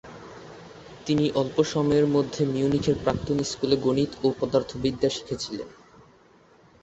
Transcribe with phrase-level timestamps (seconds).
[1.05, 5.69] তিনি অল্প সময়ের মধ্যে মিউনিখের প্রাক্তন স্কুলে গণিত ও পদার্থবিদ্যা শিখিয়েছিলেন।